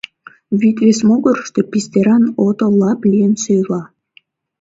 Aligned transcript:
Вӱд 0.59 0.77
вес 0.85 0.99
могырышто 1.07 1.61
пистеран 1.71 2.23
ото 2.45 2.65
лап 2.79 2.99
лийын 3.11 3.33
сӧйла. 3.43 3.81